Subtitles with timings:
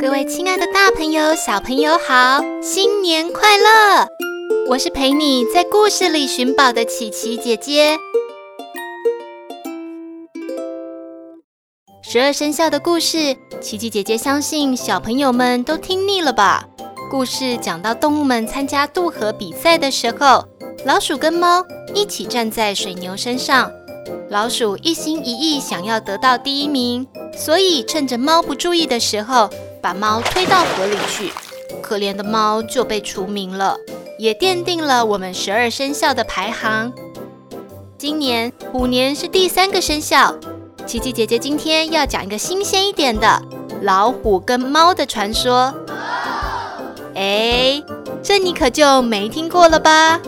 [0.00, 4.06] 各位亲爱的大朋友、小朋友好，新年快乐！
[4.68, 7.98] 我是陪你在故事里寻宝的琪琪姐姐。
[12.00, 16.64] 十二生肖的故事，琪琪姐姐相信小朋友们都听腻了吧？
[17.10, 20.46] 故事讲到动物们参加渡河比赛的时候，
[20.84, 23.68] 老鼠跟猫一起站在水牛身上，
[24.30, 27.04] 老鼠一心一意想要得到第一名，
[27.36, 29.48] 所以趁着猫不注意的时候。
[29.80, 31.32] 把猫推到河里去，
[31.80, 33.76] 可怜的猫就被除名了，
[34.18, 36.92] 也奠定了我们十二生肖的排行。
[37.96, 40.34] 今年虎年是第三个生肖，
[40.84, 43.40] 琪琪姐姐今天要讲一个新鲜一点的
[43.82, 45.72] 老虎跟猫的传说。
[47.14, 47.80] 哎，
[48.20, 50.20] 这你可就没听过了吧？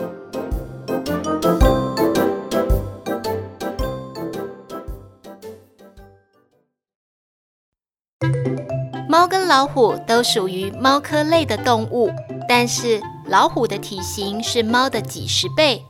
[9.11, 12.09] 猫跟老虎都属于猫科类的动物，
[12.47, 15.83] 但是老虎的体型是猫的几十倍，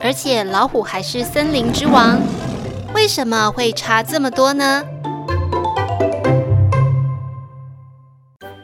[0.00, 2.18] 而且老虎还是森林之王。
[2.92, 4.82] 为什么会差这么多呢？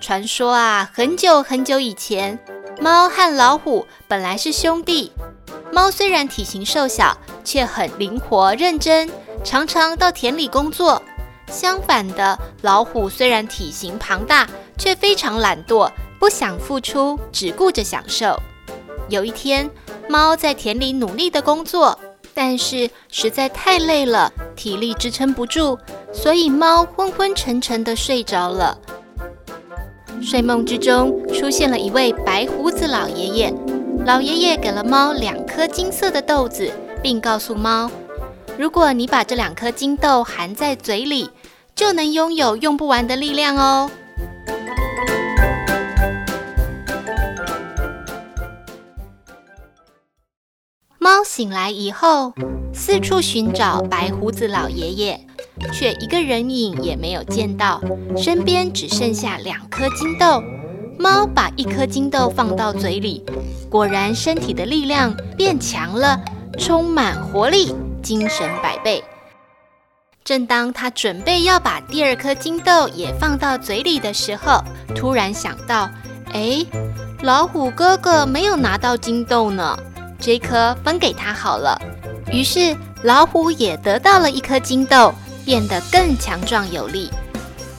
[0.00, 2.36] 传说啊，很久很久以前，
[2.80, 5.12] 猫和老虎本来是兄弟。
[5.70, 9.08] 猫虽然体型瘦小，却很灵活认真，
[9.44, 11.00] 常常到田里工作。
[11.50, 14.48] 相反的，老虎虽然体型庞大，
[14.78, 18.36] 却非常懒惰，不想付出，只顾着享受。
[19.08, 19.68] 有一天，
[20.08, 21.98] 猫在田里努力的工作，
[22.32, 25.76] 但是实在太累了，体力支撑不住，
[26.12, 28.78] 所以猫昏昏沉沉的睡着了。
[30.22, 33.54] 睡梦之中，出现了一位白胡子老爷爷。
[34.06, 36.70] 老爷爷给了猫两颗金色的豆子，
[37.02, 37.90] 并告诉猫，
[38.56, 41.30] 如果你把这两颗金豆含在嘴里，
[41.80, 43.90] 就能拥有用不完的力量哦。
[50.98, 52.34] 猫醒来以后，
[52.74, 55.20] 四处寻找白胡子老爷爷，
[55.72, 57.80] 却一个人影也没有见到，
[58.14, 60.42] 身边只剩下两颗金豆。
[60.98, 63.24] 猫把一颗金豆放到嘴里，
[63.70, 66.20] 果然身体的力量变强了，
[66.58, 69.02] 充满活力，精神百倍。
[70.22, 74.62] 正当他准备要把第二颗金豆也放到嘴里的时候，
[74.94, 75.90] 突然想到：
[76.32, 76.64] 哎，
[77.22, 79.76] 老虎哥哥没有拿到金豆呢，
[80.20, 81.80] 这颗分给他好了。
[82.30, 85.12] 于是老虎也得到了一颗金豆，
[85.44, 87.10] 变得更强壮有力。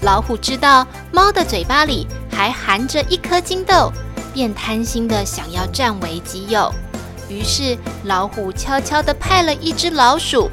[0.01, 3.93] 老虎知道猫的嘴巴里还含着一颗金豆，
[4.33, 6.73] 便贪心的想要占为己有。
[7.29, 10.49] 于是老虎悄悄地派了一只老鼠。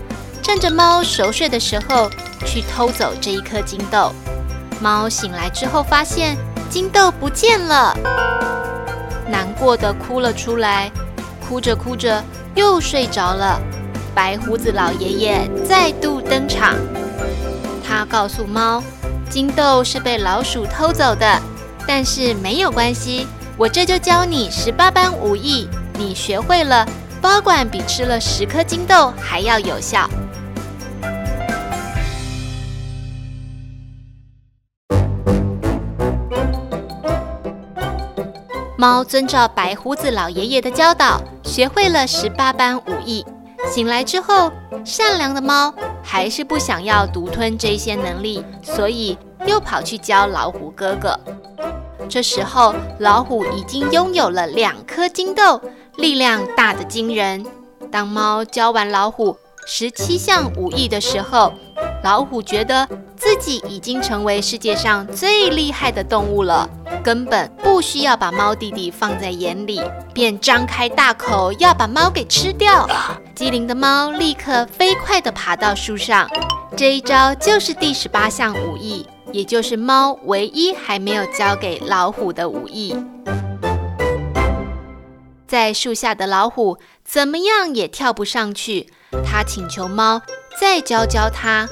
[0.48, 2.08] 趁着猫熟睡的时候，
[2.46, 4.10] 去偷走这一颗金豆。
[4.80, 6.38] 猫醒来之后，发现
[6.70, 7.94] 金豆不见了，
[9.28, 10.90] 难过的哭了出来。
[11.46, 13.60] 哭着哭着又睡着了。
[14.14, 16.74] 白胡子老爷爷再度登场，
[17.86, 18.82] 他告诉猫，
[19.28, 21.38] 金豆是被老鼠偷走的，
[21.86, 23.26] 但是没有关系，
[23.58, 26.88] 我这就教你十八般武艺，你学会了，
[27.20, 30.08] 保管比吃了十颗金豆还要有效。
[38.80, 43.26] 猫遵照白胡子老爷爷的教导，学会了十八般武艺。
[43.68, 44.52] 醒来之后，
[44.84, 51.18] 善良的猫还是不想要独吞这些能力，所以又跑去教老虎哥哥。
[52.08, 55.60] 这时候，老虎已经拥有了两颗金豆，
[55.96, 57.44] 力量大得惊人。
[57.90, 59.36] 当猫教完老虎
[59.66, 61.52] 十七项武艺的时候，
[62.04, 66.70] 老虎觉得自己已经成为世界上最厉害的动物了。
[67.02, 69.80] 根本不需要把猫弟弟放在眼里，
[70.12, 72.88] 便张开大口要把猫给吃掉。
[73.34, 76.28] 机灵的猫立刻飞快地爬到树上，
[76.76, 82.96] 这一招就是第十八项武艺，也就是猫唯一还没有教给老虎的武艺。
[85.46, 88.92] 在树下的老虎怎么样也跳不上去，
[89.24, 90.20] 他请求猫
[90.60, 91.66] 再教教他。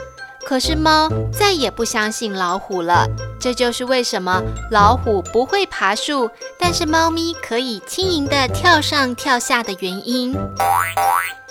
[0.46, 3.04] 可是猫再也不相信老虎了。
[3.40, 4.40] 这就是为什么
[4.70, 10.36] 老虎不会爬树，但是猫咪可以轻盈地跳上跳下的原因。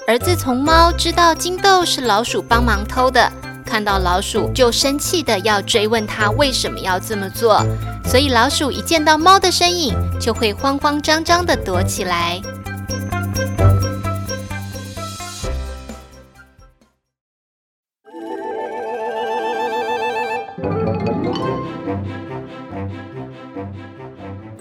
[0.08, 3.30] 而自从猫知道金豆是老鼠帮忙偷的，
[3.66, 7.62] 看到老鼠就生气地要追问它为什么要这么做，
[8.06, 12.42] 所以老鼠一见到猫的身影，就会慌慌张张地躲起来。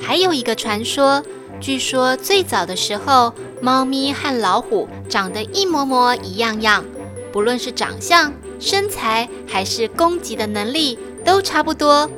[0.00, 1.22] 还有一个传说，
[1.60, 6.84] 据说最早的时候，猫咪和老虎长得一模模一样样，
[7.32, 12.08] 不论是长相、身材还是攻击的能力都差不多。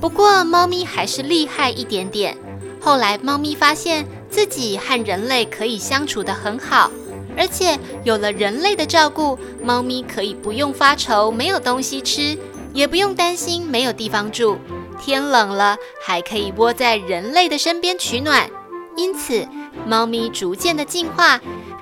[0.00, 2.36] 不过猫咪还是厉害一点点。
[2.80, 6.90] 后来猫咪发现自己和人类可以相处得很好，
[7.38, 12.36] 而且有了人类的照顾，猫咪可以不用发愁没有东西吃，
[12.76, 14.58] 也不用担心没有地方住。
[15.00, 18.50] 天冷了，还可以窝在人类的身边取暖，
[18.96, 19.48] 因此
[19.86, 21.40] 猫咪逐渐的进化，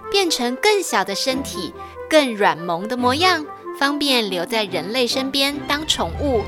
[0.09, 1.75] 变成更小的身体、
[2.09, 3.45] 更软萌的模样，
[3.77, 6.43] 方便留在人类身边当宠物。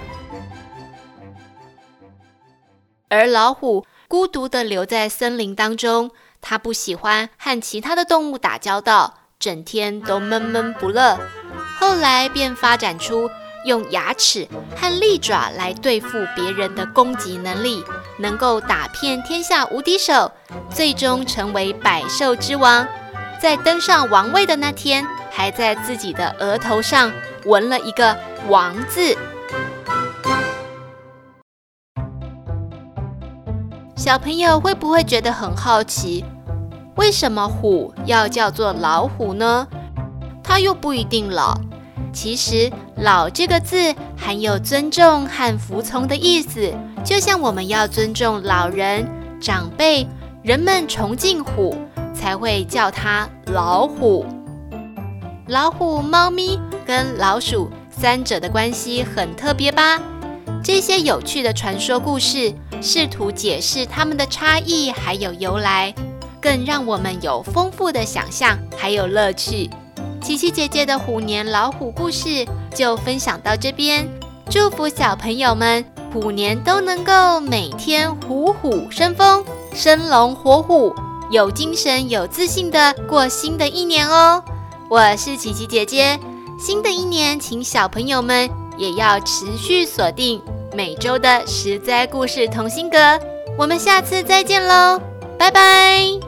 [3.08, 11.18] 而老虎孤独的留在森林当中，它不喜欢和其他的动物打交道，整天都闷闷不乐。
[11.80, 13.28] 后来便发展出。
[13.66, 14.46] 用牙齿
[14.76, 17.82] 和利爪来对付别人的攻击能力，
[18.18, 20.30] 能够打遍天下无敌手，
[20.70, 22.86] 最终成为百兽之王。
[23.42, 27.12] 在登上王位的那天，还在自己的额头上
[27.44, 28.16] 纹了一个
[28.48, 29.16] “王”字。
[33.96, 36.24] 小朋友会不会觉得很好奇，
[36.94, 39.66] 为什么虎要叫做老虎呢？
[40.44, 41.58] 它又不一定老。
[42.12, 46.72] 其实“老”这个字含有尊重和服从的意思，
[47.04, 49.06] 就像我们要尊重老人、
[49.40, 50.06] 长辈，
[50.42, 51.76] 人们崇敬虎，
[52.14, 54.24] 才会叫它老虎。
[55.48, 60.00] 老虎、猫咪跟老鼠三者的关系很特别吧？
[60.64, 65.94] 这些有趣的传说故事，试图解释它们的差异还有由来，
[66.40, 69.70] 更让我们有丰富的想象还有乐趣。
[70.22, 74.08] 琪琪姐姐的虎年老虎故事就分享到这边，
[74.50, 80.94] 祝福小朋友们虎年都能够每天虎虎生风、生龙活虎，
[81.30, 84.42] 有精神、有自信的过新的一年哦！
[84.88, 86.18] 我是琪琪姐姐，
[86.58, 90.40] 新的一年，请小朋友们也要持续锁定
[90.74, 92.98] 每周的十灾故事同心阁，
[93.56, 95.00] 我们下次再见喽，
[95.38, 96.25] 拜拜。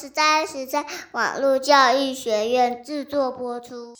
[0.00, 3.96] 十三十三网络教育学院制作播出。